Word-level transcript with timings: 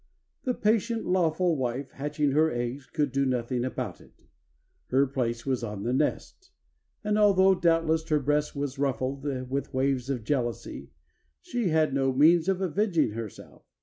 The 0.45 0.55
patient, 0.55 1.05
lawful 1.05 1.55
wife, 1.57 1.91
hatching 1.91 2.31
her 2.31 2.49
eggs, 2.51 2.87
could 2.87 3.11
do 3.11 3.23
nothing 3.23 3.63
about 3.63 4.01
it. 4.01 4.13
Her 4.87 5.05
place 5.05 5.45
was 5.45 5.63
on 5.63 5.83
the 5.83 5.93
nest, 5.93 6.49
and 7.03 7.19
although 7.19 7.53
doubtless 7.53 8.09
her 8.09 8.19
breast 8.19 8.55
was 8.55 8.79
ruffled 8.79 9.21
with 9.47 9.75
waves 9.75 10.09
of 10.09 10.23
jealousy, 10.23 10.89
she 11.43 11.67
had 11.67 11.93
no 11.93 12.11
means 12.11 12.49
of 12.49 12.61
avenging 12.61 13.11
herself. 13.11 13.63